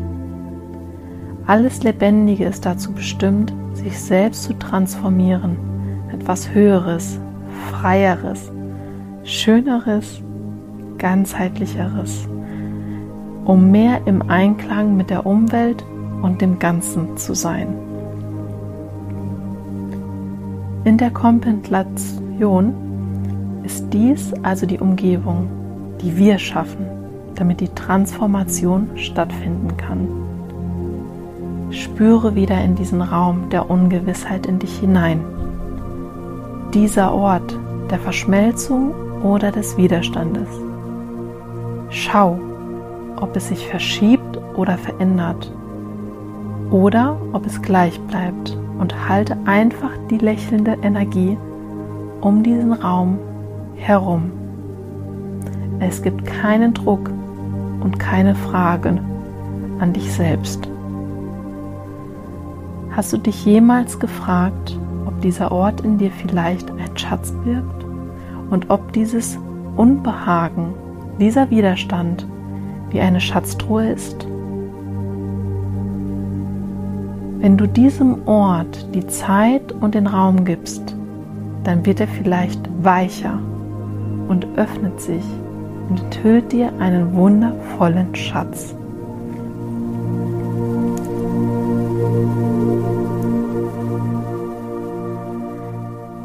Alles 1.46 1.83
Lebendige 1.83 2.46
ist 2.46 2.64
dazu 2.64 2.92
bestimmt, 2.92 3.53
sich 3.74 4.00
selbst 4.00 4.44
zu 4.44 4.59
transformieren, 4.59 5.59
etwas 6.14 6.55
Höheres, 6.55 7.20
Freieres, 7.70 8.50
Schöneres, 9.22 10.22
ganzheitlicheres, 10.96 12.26
um 13.50 13.72
mehr 13.72 14.02
im 14.06 14.22
Einklang 14.30 14.96
mit 14.96 15.10
der 15.10 15.26
Umwelt 15.26 15.84
und 16.22 16.40
dem 16.40 16.60
Ganzen 16.60 17.16
zu 17.16 17.34
sein. 17.34 17.74
In 20.84 20.96
der 20.98 21.10
Kontemplation 21.10 22.72
ist 23.64 23.92
dies 23.92 24.32
also 24.44 24.66
die 24.66 24.78
Umgebung, 24.78 25.48
die 26.00 26.16
wir 26.16 26.38
schaffen, 26.38 26.86
damit 27.34 27.60
die 27.60 27.70
Transformation 27.70 28.88
stattfinden 28.94 29.76
kann. 29.76 30.06
Spüre 31.72 32.36
wieder 32.36 32.62
in 32.62 32.76
diesen 32.76 33.02
Raum 33.02 33.48
der 33.50 33.68
Ungewissheit 33.68 34.46
in 34.46 34.60
dich 34.60 34.78
hinein. 34.78 35.24
Dieser 36.72 37.12
Ort 37.12 37.58
der 37.90 37.98
Verschmelzung 37.98 38.92
oder 39.24 39.50
des 39.50 39.76
Widerstandes. 39.76 40.48
Schau, 41.90 42.38
ob 43.20 43.37
es 43.37 43.48
sich 43.48 43.66
verschiebt 43.66 44.38
oder 44.56 44.76
verändert 44.76 45.52
oder 46.70 47.16
ob 47.33 47.46
es 47.46 47.61
gleich 47.62 47.98
bleibt 48.00 48.56
und 48.78 49.09
halte 49.09 49.37
einfach 49.44 49.90
die 50.11 50.18
lächelnde 50.18 50.76
Energie 50.83 51.37
um 52.20 52.42
diesen 52.42 52.72
Raum 52.72 53.18
herum. 53.76 54.30
Es 55.80 56.02
gibt 56.02 56.24
keinen 56.24 56.74
Druck 56.74 57.11
und 57.80 57.98
keine 57.98 58.35
Fragen 58.35 59.00
an 59.80 59.92
dich 59.92 60.12
selbst. 60.12 60.68
Hast 62.90 63.12
du 63.12 63.18
dich 63.18 63.44
jemals 63.44 63.98
gefragt, 63.98 64.78
ob 65.06 65.20
dieser 65.22 65.52
Ort 65.52 65.80
in 65.80 65.96
dir 65.96 66.11
vielleicht 66.11 66.70
ein 66.70 66.96
Schatz 66.96 67.33
birgt 67.44 67.85
und 68.50 68.68
ob 68.68 68.92
dieses 68.92 69.38
Unbehagen, 69.76 70.74
dieser 71.18 71.50
Widerstand 71.50 72.26
wie 72.90 73.00
eine 73.00 73.20
Schatztruhe 73.20 73.90
ist? 73.90 74.26
Wenn 77.40 77.57
du 77.57 77.66
diesem 77.66 78.29
Ort 78.29 78.94
die 78.94 79.07
Zeit 79.07 79.72
und 79.72 79.94
den 79.94 80.07
Raum 80.07 80.44
gibst, 80.44 80.94
dann 81.64 81.87
wird 81.87 82.00
er 82.00 82.09
vielleicht 82.09 82.61
weicher 82.83 83.38
und 84.29 84.46
öffnet 84.57 85.00
sich 85.00 85.24
und 85.88 86.00
enthüllt 86.03 86.53
dir 86.53 86.72
einen 86.79 87.14
wundervollen 87.14 88.14
Schatz. 88.14 88.74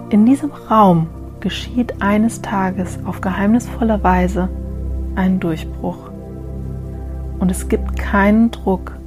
In 0.09 0.25
diesem 0.25 0.51
Raum 0.69 1.07
geschieht 1.39 2.01
eines 2.01 2.41
Tages 2.41 2.99
auf 3.05 3.21
geheimnisvolle 3.21 4.03
Weise 4.03 4.49
ein 5.15 5.39
Durchbruch. 5.39 6.04
Und 7.45 7.51
es 7.51 7.69
gibt 7.69 7.99
keinen 7.99 8.49
Druck, 8.49 8.97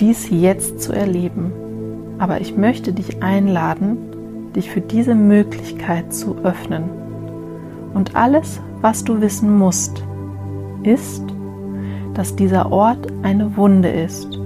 dies 0.00 0.30
jetzt 0.30 0.80
zu 0.80 0.94
erleben. 0.94 1.52
Aber 2.18 2.40
ich 2.40 2.56
möchte 2.56 2.94
dich 2.94 3.22
einladen, 3.22 3.98
dich 4.54 4.70
für 4.70 4.80
diese 4.80 5.14
Möglichkeit 5.14 6.14
zu 6.14 6.36
öffnen. 6.42 6.84
Und 7.92 8.16
alles, 8.16 8.62
was 8.80 9.04
du 9.04 9.20
wissen 9.20 9.58
musst, 9.58 10.02
ist, 10.84 11.22
dass 12.14 12.34
dieser 12.34 12.72
Ort 12.72 13.08
eine 13.22 13.58
Wunde 13.58 13.90
ist 13.90 14.40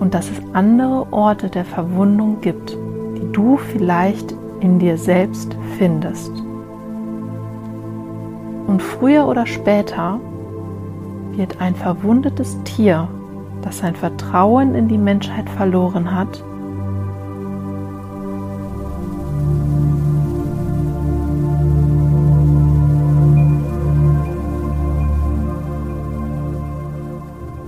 und 0.00 0.12
dass 0.12 0.28
es 0.28 0.42
andere 0.54 1.06
Orte 1.12 1.50
der 1.50 1.64
Verwundung 1.64 2.40
gibt, 2.40 2.76
die 3.16 3.30
du 3.30 3.58
vielleicht 3.58 4.34
in 4.58 4.80
dir 4.80 4.98
selbst 4.98 5.56
findest. 5.78 6.32
Und 8.66 8.82
früher 8.82 9.28
oder 9.28 9.46
später 9.46 10.18
wird 11.36 11.60
ein 11.60 11.74
verwundetes 11.74 12.62
Tier, 12.64 13.08
das 13.62 13.78
sein 13.78 13.96
Vertrauen 13.96 14.74
in 14.74 14.88
die 14.88 14.98
Menschheit 14.98 15.48
verloren 15.50 16.14
hat, 16.14 16.42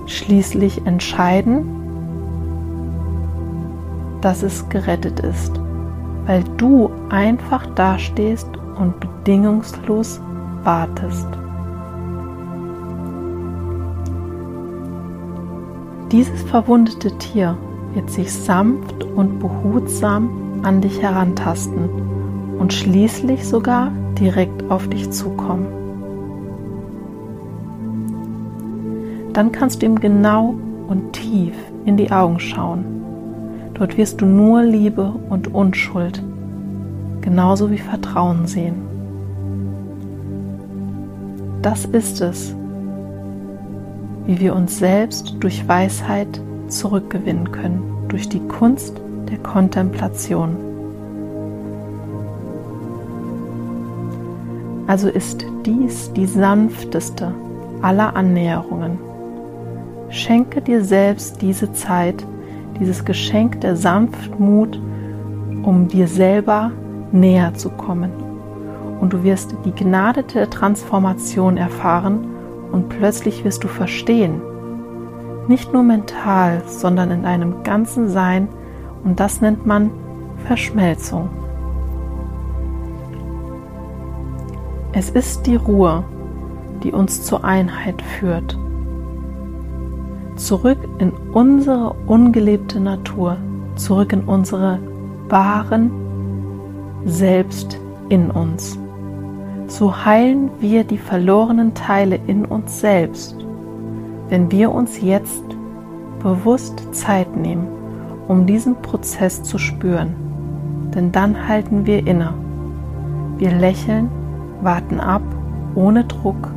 schließlich 0.07 0.87
entscheiden, 0.87 1.65
dass 4.21 4.43
es 4.43 4.69
gerettet 4.69 5.21
ist, 5.21 5.59
weil 6.27 6.45
du 6.57 6.91
einfach 7.09 7.67
dastehst 7.75 8.49
und 8.79 9.01
bedingungslos 9.01 10.21
wartest. 10.65 11.38
Dieses 16.13 16.43
verwundete 16.45 17.11
Tier 17.19 17.59
wird 17.93 18.11
sich 18.11 18.33
sanft 18.33 19.05
und 19.05 19.41
behutsam 19.41 20.61
an 20.63 20.81
dich 20.81 21.03
herantasten 21.03 21.89
und 22.59 22.73
schließlich 22.73 23.47
sogar 23.47 23.93
direkt 24.19 24.71
auf 24.71 24.89
dich 24.89 25.11
zukommen. 25.11 25.67
Dann 29.35 29.53
kannst 29.53 29.83
du 29.83 29.87
ihm 29.87 30.01
genau 30.01 30.55
und 30.89 31.13
tief 31.13 31.55
in 31.85 31.99
die 31.99 32.11
Augen 32.11 32.41
schauen. 32.41 32.85
Dort 33.75 33.99
wirst 33.99 34.23
du 34.23 34.27
nur 34.27 34.63
Liebe 34.63 35.13
und 35.29 35.55
Unschuld, 35.55 36.23
genauso 37.21 37.71
wie 37.71 37.79
Vertrauen 37.79 38.47
sehen. 38.47 38.77
Das 41.61 41.85
ist 41.85 42.21
es, 42.23 42.57
wie 44.29 44.39
wir 44.41 44.55
uns 44.55 44.79
selbst 44.79 45.37
durch 45.41 45.67
Weisheit 45.67 46.29
zurückgewinnen 46.69 47.51
können, 47.51 47.81
durch 48.09 48.29
die 48.29 48.47
Kunst 48.47 49.01
der 49.27 49.39
Kontemplation. 49.39 50.55
Also 54.87 55.09
ist 55.09 55.47
dies 55.65 56.13
die 56.13 56.27
sanfteste 56.27 57.33
aller 57.81 58.15
Annäherungen. 58.17 58.99
Schenke 60.11 60.61
dir 60.61 60.85
selbst 60.85 61.41
diese 61.41 61.73
Zeit, 61.73 62.23
dieses 62.79 63.07
Geschenk 63.07 63.63
der 63.63 63.77
Sanftmut, 63.77 64.79
um 65.63 65.89
dir 65.89 66.07
selber 66.07 66.71
näher 67.13 67.55
zu 67.55 67.71
kommen. 67.71 68.13
Und 69.01 69.15
du 69.15 69.23
wirst 69.25 69.55
die 69.65 69.73
Gnade 69.73 70.23
der 70.23 70.51
Transformation 70.51 71.57
erfahren 71.57 72.28
und 72.73 72.89
plötzlich 72.89 73.45
wirst 73.45 73.65
du 73.65 73.69
verstehen, 73.69 74.41
nicht 75.49 75.73
nur 75.73 75.83
mental, 75.83 76.63
sondern 76.67 77.11
in 77.11 77.25
einem 77.25 77.63
ganzen 77.63 78.09
Sein 78.09 78.49
und 79.05 79.19
das 79.19 79.41
nennt 79.41 79.67
man 79.67 79.91
Verschmelzung. 80.45 81.31
Es 84.93 85.11
ist 85.11 85.47
die 85.47 85.57
Ruhe, 85.57 86.05
die 86.83 86.93
uns 86.93 87.23
zur 87.23 87.45
Einheit 87.45 88.01
führt. 88.03 88.59
Zurück 90.37 90.79
in 90.99 91.13
unsere 91.33 91.95
ungelebte 92.07 92.81
Natur, 92.81 93.37
zurück 93.77 94.13
in 94.13 94.23
unsere 94.23 94.79
wahren 95.29 95.91
Selbst 97.05 97.79
in 98.09 98.31
uns. 98.31 98.79
So 99.69 100.05
heilen 100.05 100.51
wir 100.61 100.83
die 100.83 100.99
verlorenen 100.99 101.75
Teile 101.75 102.19
in 102.27 102.47
uns 102.47 102.81
selbst, 102.81 103.37
wenn 104.31 104.51
wir 104.51 104.73
uns 104.73 105.01
jetzt 105.01 105.45
bewusst 106.23 106.95
Zeit 106.95 107.37
nehmen, 107.37 107.69
um 108.29 108.47
diesen 108.47 108.77
Prozess 108.81 109.43
zu 109.43 109.59
spüren. 109.59 110.15
Denn 110.95 111.13
dann 111.13 111.47
halten 111.49 111.85
wir 111.85 112.07
inne. 112.07 112.33
Wir 113.37 113.53
lächeln 113.53 114.11
warten 114.63 115.01
ab 115.01 115.23
ohne 115.75 116.05
Druck, 116.05 116.51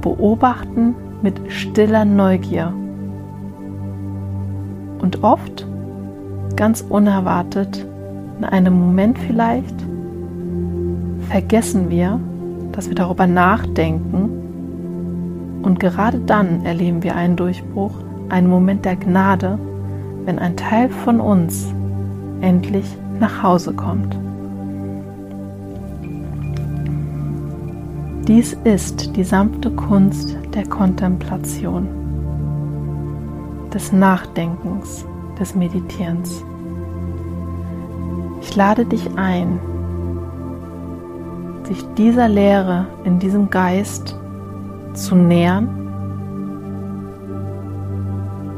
beobachten 0.00 0.94
mit 1.20 1.40
stiller 1.48 2.04
Neugier. 2.04 2.72
Und 5.00 5.22
oft, 5.22 5.66
ganz 6.54 6.80
unerwartet, 6.80 7.86
in 8.38 8.44
einem 8.44 8.78
Moment 8.78 9.18
vielleicht, 9.18 9.85
vergessen 11.36 11.90
wir, 11.90 12.18
dass 12.72 12.88
wir 12.88 12.94
darüber 12.94 13.26
nachdenken 13.26 14.30
und 15.60 15.78
gerade 15.78 16.18
dann 16.18 16.64
erleben 16.64 17.02
wir 17.02 17.14
einen 17.14 17.36
Durchbruch, 17.36 17.92
einen 18.30 18.48
Moment 18.48 18.86
der 18.86 18.96
Gnade, 18.96 19.58
wenn 20.24 20.38
ein 20.38 20.56
Teil 20.56 20.88
von 20.88 21.20
uns 21.20 21.74
endlich 22.40 22.86
nach 23.20 23.42
Hause 23.42 23.74
kommt. 23.74 24.16
Dies 28.26 28.56
ist 28.64 29.14
die 29.14 29.24
sanfte 29.24 29.70
Kunst 29.72 30.38
der 30.54 30.66
Kontemplation, 30.66 31.86
des 33.74 33.92
Nachdenkens, 33.92 35.04
des 35.38 35.54
Meditierens. 35.54 36.42
Ich 38.40 38.56
lade 38.56 38.86
dich 38.86 39.06
ein, 39.16 39.60
sich 41.66 41.84
dieser 41.94 42.28
Lehre 42.28 42.86
in 43.04 43.18
diesem 43.18 43.50
Geist 43.50 44.18
zu 44.94 45.14
nähern 45.14 45.68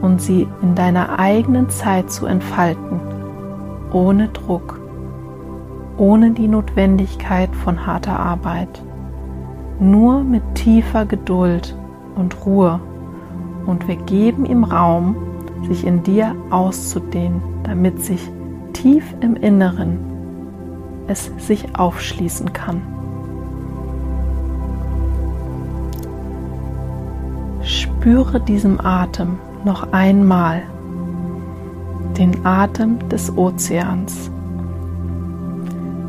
und 0.03 0.21
sie 0.21 0.47
in 0.63 0.75
deiner 0.75 1.19
eigenen 1.19 1.69
Zeit 1.71 2.11
zu 2.11 2.27
entfalten, 2.27 3.01
ohne 3.93 4.29
Druck, 4.29 4.81
ohne 5.97 6.31
die 6.31 6.49
Notwendigkeit 6.49 7.55
von 7.57 7.87
harter 7.87 8.19
Arbeit 8.19 8.83
nur 9.81 10.25
mit 10.25 10.43
tiefer 10.55 11.07
Geduld 11.07 11.77
und 12.17 12.45
Ruhe 12.45 12.81
und 13.67 13.87
wir 13.87 13.97
geben 13.97 14.45
ihm 14.45 14.65
Raum, 14.65 15.17
sich 15.69 15.87
in 15.87 16.03
dir 16.03 16.35
auszudehnen, 16.51 17.43
damit 17.63 18.01
sich 18.03 18.31
tief 18.73 19.05
im 19.21 19.37
Inneren 19.37 19.99
es 21.07 21.31
sich 21.39 21.77
aufschließen 21.77 22.53
kann. 22.53 22.83
Spüre 28.01 28.41
diesem 28.41 28.81
Atem 28.81 29.39
noch 29.65 29.93
einmal, 29.93 30.63
den 32.17 32.47
Atem 32.47 33.09
des 33.09 33.37
Ozeans. 33.37 34.31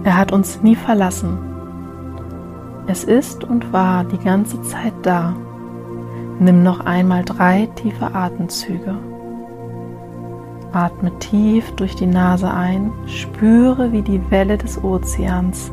Er 0.03 0.17
hat 0.17 0.31
uns 0.31 0.61
nie 0.61 0.75
verlassen 0.75 1.49
es 2.89 3.03
ist 3.03 3.43
und 3.43 3.71
war 3.71 4.03
die 4.03 4.17
ganze 4.17 4.59
Zeit 4.63 4.93
da. 5.03 5.35
Nimm 6.39 6.63
noch 6.63 6.79
einmal 6.79 7.23
drei 7.23 7.67
tiefe 7.75 8.15
Atemzüge. 8.15 8.95
Atme 10.73 11.11
tief 11.19 11.71
durch 11.75 11.95
die 11.95 12.07
Nase 12.07 12.51
ein, 12.51 12.91
spüre, 13.05 13.91
wie 13.91 14.01
die 14.01 14.19
Welle 14.31 14.57
des 14.57 14.83
Ozeans 14.83 15.71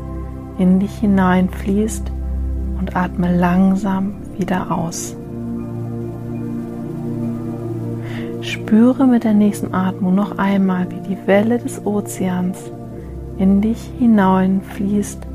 in 0.59 0.79
dich 0.79 0.93
hineinfließt 0.99 2.11
und 2.79 2.95
atme 2.95 3.35
langsam 3.35 4.13
wieder 4.37 4.69
aus. 4.69 5.15
Spüre 8.67 9.07
mit 9.07 9.23
der 9.23 9.33
nächsten 9.33 9.73
Atmung 9.73 10.13
noch 10.13 10.37
einmal, 10.37 10.87
wie 10.91 10.99
die 10.99 11.17
Welle 11.25 11.57
des 11.57 11.85
Ozeans 11.85 12.69
in 13.37 13.61
dich 13.61 13.79
hineinfließt 13.97 15.25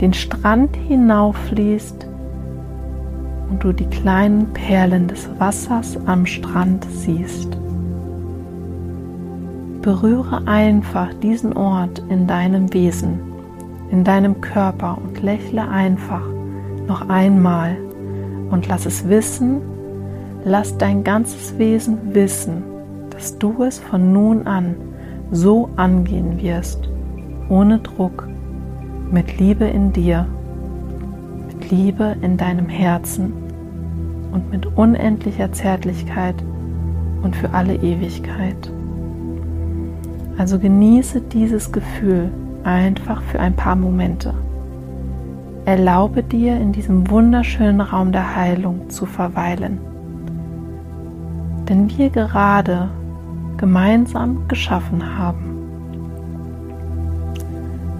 den 0.00 0.14
Strand 0.14 0.74
hinauffließt 0.76 2.06
und 3.50 3.62
du 3.62 3.72
die 3.72 3.84
kleinen 3.84 4.52
Perlen 4.54 5.08
des 5.08 5.28
Wassers 5.38 5.98
am 6.06 6.24
Strand 6.24 6.86
siehst. 6.90 7.58
Berühre 9.82 10.46
einfach 10.46 11.12
diesen 11.14 11.54
Ort 11.54 12.02
in 12.08 12.26
deinem 12.26 12.72
Wesen, 12.72 13.20
in 13.90 14.04
deinem 14.04 14.40
Körper 14.40 14.96
und 15.04 15.22
lächle 15.22 15.68
einfach 15.68 16.22
noch 16.86 17.08
einmal 17.08 17.76
und 18.50 18.68
lass 18.68 18.86
es 18.86 19.06
wissen, 19.06 19.60
lass 20.48 20.78
dein 20.78 21.04
ganzes 21.04 21.58
Wesen 21.58 22.14
wissen, 22.14 22.62
dass 23.10 23.38
du 23.38 23.62
es 23.62 23.78
von 23.78 24.12
nun 24.12 24.46
an 24.46 24.74
so 25.30 25.68
angehen 25.76 26.40
wirst, 26.40 26.88
ohne 27.50 27.78
Druck, 27.80 28.26
mit 29.10 29.38
Liebe 29.38 29.66
in 29.66 29.92
dir, 29.92 30.26
mit 31.46 31.70
Liebe 31.70 32.16
in 32.22 32.36
deinem 32.36 32.68
Herzen 32.68 33.32
und 34.32 34.50
mit 34.50 34.66
unendlicher 34.76 35.52
Zärtlichkeit 35.52 36.36
und 37.22 37.36
für 37.36 37.50
alle 37.50 37.74
Ewigkeit. 37.74 38.70
Also 40.38 40.58
genieße 40.58 41.20
dieses 41.20 41.72
Gefühl 41.72 42.30
einfach 42.64 43.20
für 43.22 43.40
ein 43.40 43.54
paar 43.54 43.76
Momente. 43.76 44.32
Erlaube 45.64 46.22
dir 46.22 46.58
in 46.58 46.72
diesem 46.72 47.10
wunderschönen 47.10 47.82
Raum 47.82 48.12
der 48.12 48.34
Heilung 48.36 48.88
zu 48.88 49.04
verweilen. 49.04 49.78
Denn 51.68 51.90
wir 51.96 52.10
gerade 52.10 52.88
gemeinsam 53.56 54.48
geschaffen 54.48 55.18
haben 55.18 55.48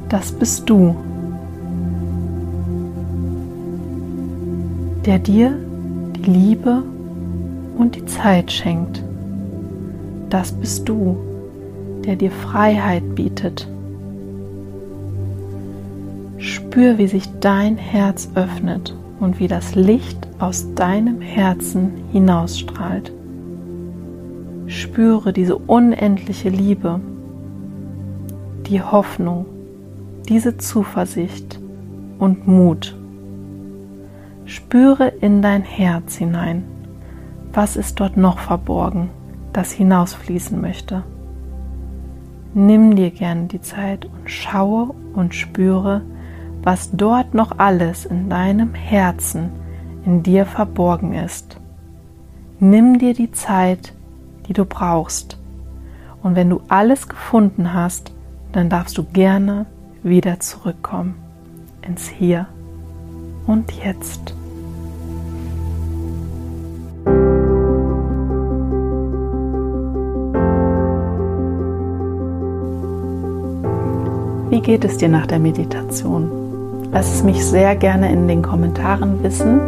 das 0.09 0.33
bist 0.33 0.71
du, 0.71 0.97
der 5.05 5.19
dir 5.19 5.55
die 6.17 6.31
Liebe 6.31 6.83
und 7.77 7.95
die 7.95 8.07
Zeit 8.07 8.51
schenkt. 8.51 9.03
Das 10.31 10.53
bist 10.53 10.89
du, 10.89 11.19
der 12.07 12.17
dir 12.17 12.31
Freiheit 12.31 13.15
bietet. 13.15 13.69
Spür, 16.39 16.97
wie 16.97 17.07
sich 17.09 17.29
dein 17.41 17.77
Herz 17.77 18.31
öffnet 18.35 18.95
und 19.21 19.39
wie 19.39 19.49
das 19.49 19.75
Licht 19.75 20.27
aus 20.39 20.75
deinem 20.75 21.21
Herzen 21.21 21.93
hinausstrahlt. 22.13 23.13
Spüre 24.99 25.33
diese 25.33 25.57
unendliche 25.57 26.49
Liebe, 26.49 26.99
die 28.67 28.83
Hoffnung, 28.83 29.47
diese 30.29 30.57
Zuversicht 30.57 31.61
und 32.19 32.49
Mut. 32.49 32.99
Spüre 34.45 35.07
in 35.07 35.41
dein 35.41 35.63
Herz 35.63 36.17
hinein. 36.17 36.65
Was 37.53 37.77
ist 37.77 38.01
dort 38.01 38.17
noch 38.17 38.41
verborgen, 38.41 39.11
das 39.53 39.71
hinausfließen 39.71 40.61
möchte? 40.61 41.05
Nimm 42.53 42.97
dir 42.97 43.13
gern 43.13 43.47
die 43.47 43.61
Zeit 43.61 44.05
und 44.07 44.29
schaue 44.29 44.97
und 45.15 45.33
spüre, 45.33 46.03
was 46.65 46.91
dort 46.91 47.35
noch 47.35 47.61
alles 47.61 48.05
in 48.05 48.29
deinem 48.29 48.75
Herzen 48.75 49.51
in 50.05 50.25
dir 50.25 50.45
verborgen 50.45 51.15
ist. 51.15 51.61
Nimm 52.59 52.99
dir 52.99 53.15
die 53.15 53.31
Zeit, 53.31 53.93
die 54.49 54.55
du 54.55 54.65
brauchst. 54.65 55.39
Und 56.23 56.35
wenn 56.35 56.51
du 56.51 56.61
alles 56.69 57.09
gefunden 57.09 57.73
hast, 57.75 58.13
dann 58.53 58.69
darfst 58.69 58.99
du 58.99 59.05
gerne 59.05 59.67
wieder 60.03 60.41
zurückkommen 60.41 61.15
ins 61.83 62.09
Hier 62.09 62.47
und 63.47 63.71
Jetzt. 63.73 64.35
Wie 74.51 74.61
geht 74.61 74.85
es 74.85 74.97
dir 74.97 75.09
nach 75.09 75.27
der 75.27 75.39
Meditation? 75.39 76.89
Lass 76.91 77.15
es 77.15 77.23
mich 77.23 77.45
sehr 77.45 77.77
gerne 77.77 78.11
in 78.11 78.27
den 78.29 78.43
Kommentaren 78.43 79.23
wissen 79.23 79.61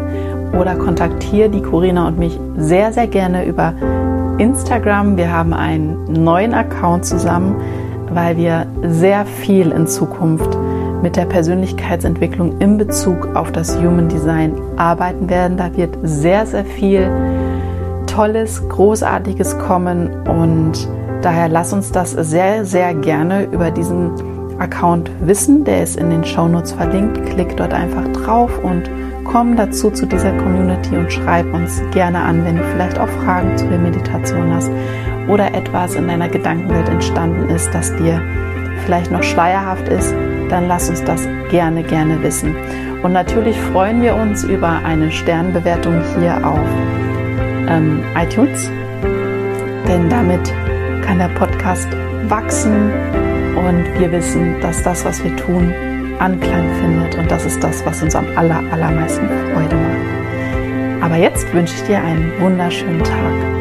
oder 0.58 0.74
kontaktiere 0.74 1.50
die 1.50 1.60
Corina 1.60 2.08
und 2.08 2.18
mich 2.18 2.38
sehr, 2.56 2.92
sehr 2.92 3.06
gerne 3.06 3.44
über 3.44 3.74
Instagram. 4.40 5.16
Wir 5.18 5.31
haben 5.31 5.53
einen 5.53 6.05
neuen 6.05 6.55
Account 6.55 7.05
zusammen, 7.05 7.57
weil 8.11 8.37
wir 8.37 8.66
sehr 8.83 9.26
viel 9.26 9.70
in 9.70 9.87
Zukunft 9.87 10.57
mit 11.03 11.16
der 11.16 11.26
Persönlichkeitsentwicklung 11.26 12.59
in 12.59 12.79
Bezug 12.79 13.37
auf 13.37 13.53
das 13.53 13.76
Human 13.76 14.09
Design 14.09 14.55
arbeiten 14.76 15.29
werden. 15.29 15.57
Da 15.57 15.76
wird 15.76 15.96
sehr, 16.03 16.46
sehr 16.46 16.64
viel 16.64 17.11
Tolles, 18.07 18.66
Großartiges 18.68 19.59
kommen 19.59 20.11
und 20.26 20.88
daher 21.22 21.48
lass 21.48 21.72
uns 21.72 21.92
das 21.92 22.12
sehr, 22.12 22.64
sehr 22.64 22.94
gerne 22.94 23.44
über 23.44 23.70
diesen 23.70 24.11
Account 24.59 25.11
wissen. 25.20 25.64
Der 25.64 25.83
ist 25.83 25.96
in 25.96 26.11
den 26.11 26.24
Shownotes 26.24 26.72
verlinkt. 26.72 27.24
Klick 27.26 27.57
dort 27.57 27.72
einfach 27.72 28.09
drauf 28.09 28.50
und 28.62 28.90
komm 29.30 29.54
dazu 29.54 29.90
zu 29.90 30.06
dieser 30.06 30.32
Community 30.32 30.96
und 30.96 31.12
schreib 31.12 31.52
uns 31.54 31.80
gerne 31.92 32.20
an, 32.20 32.44
wenn 32.44 32.56
du 32.56 32.64
vielleicht 32.64 32.98
auch 32.98 33.08
Fragen 33.08 33.56
zu 33.56 33.66
der 33.68 33.78
Meditation 33.78 34.52
hast 34.52 34.70
oder 35.28 35.54
etwas 35.54 35.94
in 35.94 36.08
deiner 36.08 36.28
Gedankenwelt 36.28 36.88
entstanden 36.88 37.48
ist, 37.48 37.72
das 37.72 37.94
dir 37.96 38.20
vielleicht 38.84 39.12
noch 39.12 39.22
schleierhaft 39.22 39.86
ist, 39.88 40.12
dann 40.48 40.66
lass 40.66 40.90
uns 40.90 41.04
das 41.04 41.28
gerne, 41.48 41.84
gerne 41.84 42.20
wissen. 42.24 42.56
Und 43.02 43.12
natürlich 43.12 43.56
freuen 43.60 44.02
wir 44.02 44.16
uns 44.16 44.42
über 44.42 44.80
eine 44.84 45.12
Sternbewertung 45.12 46.02
hier 46.18 46.44
auf 46.44 46.58
ähm, 47.68 48.02
iTunes, 48.20 48.68
denn 49.86 50.10
damit 50.10 50.52
kann 51.02 51.18
der 51.18 51.28
Podcast 51.28 51.88
wachsen 52.24 52.90
und 53.56 53.84
wir 54.00 54.10
wissen, 54.10 54.60
dass 54.60 54.82
das, 54.82 55.04
was 55.04 55.22
wir 55.22 55.36
tun, 55.36 55.72
Anklang 56.20 56.68
findet 56.80 57.16
und 57.16 57.30
das 57.30 57.46
ist 57.46 57.64
das, 57.64 57.85
was 57.87 58.02
uns 58.02 58.14
am 58.14 58.26
aller, 58.37 58.62
allermeisten 58.70 59.26
Freude 59.26 59.74
macht. 59.74 61.02
Aber 61.02 61.16
jetzt 61.16 61.52
wünsche 61.54 61.74
ich 61.74 61.83
dir 61.85 62.02
einen 62.02 62.30
wunderschönen 62.40 63.02
Tag. 63.02 63.60